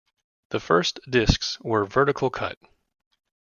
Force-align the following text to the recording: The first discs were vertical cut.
The 0.49 0.59
first 0.59 0.99
discs 1.07 1.59
were 1.59 1.85
vertical 1.85 2.31
cut. 2.31 2.57